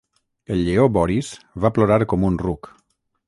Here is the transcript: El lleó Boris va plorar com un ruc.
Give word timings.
El 0.55 0.63
lleó 0.67 0.85
Boris 0.95 1.29
va 1.65 1.73
plorar 1.77 1.99
com 2.15 2.27
un 2.31 2.43
ruc. 2.47 2.73